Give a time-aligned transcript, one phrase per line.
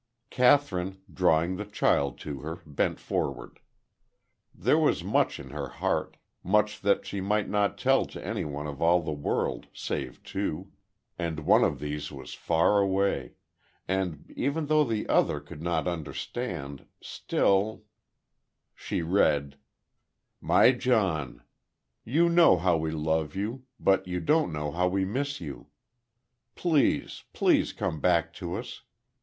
[0.31, 3.59] Kathryn, drawing the child to her, bent forward.
[4.51, 8.81] There was much in her heart much that she might not tell to anyone of
[8.81, 10.71] all the world save two
[11.19, 13.35] and one of these was far away;
[13.87, 17.83] and, even though the other could not understand, still
[18.73, 19.55] She read:
[20.39, 21.43] "My John:
[22.03, 25.67] You know how we love you, but you don't know how we miss you.
[26.55, 28.81] Please, please come back to us.